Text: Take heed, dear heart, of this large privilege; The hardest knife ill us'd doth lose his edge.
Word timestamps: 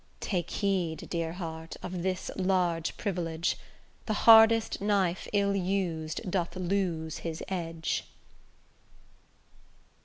Take 0.19 0.49
heed, 0.49 1.07
dear 1.11 1.33
heart, 1.33 1.77
of 1.83 2.01
this 2.01 2.31
large 2.35 2.97
privilege; 2.97 3.55
The 4.07 4.13
hardest 4.25 4.81
knife 4.81 5.27
ill 5.31 5.51
us'd 5.53 6.21
doth 6.31 6.55
lose 6.55 7.19
his 7.19 7.43
edge. 7.49 8.05